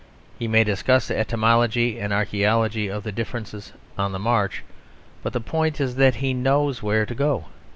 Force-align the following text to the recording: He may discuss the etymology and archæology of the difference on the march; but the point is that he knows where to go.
He 0.39 0.47
may 0.47 0.63
discuss 0.63 1.07
the 1.07 1.15
etymology 1.19 1.99
and 1.99 2.11
archæology 2.11 2.89
of 2.91 3.03
the 3.03 3.11
difference 3.11 3.71
on 3.99 4.13
the 4.13 4.17
march; 4.17 4.63
but 5.21 5.31
the 5.31 5.39
point 5.39 5.79
is 5.79 5.93
that 5.97 6.15
he 6.15 6.33
knows 6.33 6.81
where 6.81 7.05
to 7.05 7.13
go. 7.13 7.45